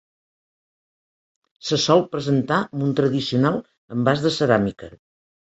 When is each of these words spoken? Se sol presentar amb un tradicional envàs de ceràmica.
Se 1.69 1.79
sol 1.83 2.01
presentar 2.15 2.59
amb 2.69 2.87
un 2.87 2.97
tradicional 3.01 3.61
envàs 3.99 4.27
de 4.27 4.35
ceràmica. 4.41 4.93